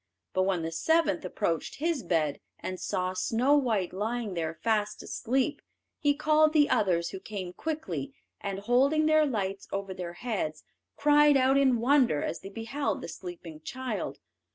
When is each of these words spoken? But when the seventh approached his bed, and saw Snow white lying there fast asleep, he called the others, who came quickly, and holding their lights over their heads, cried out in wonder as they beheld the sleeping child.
But 0.33 0.41
when 0.45 0.63
the 0.63 0.71
seventh 0.71 1.23
approached 1.25 1.75
his 1.75 2.01
bed, 2.01 2.39
and 2.59 2.79
saw 2.79 3.13
Snow 3.13 3.53
white 3.55 3.93
lying 3.93 4.33
there 4.33 4.55
fast 4.55 5.03
asleep, 5.03 5.61
he 5.99 6.15
called 6.15 6.53
the 6.53 6.71
others, 6.71 7.09
who 7.09 7.19
came 7.19 7.53
quickly, 7.53 8.11
and 8.39 8.61
holding 8.61 9.05
their 9.05 9.27
lights 9.27 9.67
over 9.71 9.93
their 9.93 10.13
heads, 10.13 10.63
cried 10.95 11.37
out 11.37 11.55
in 11.55 11.77
wonder 11.79 12.23
as 12.23 12.39
they 12.39 12.49
beheld 12.49 13.01
the 13.01 13.07
sleeping 13.07 13.61
child. 13.61 14.17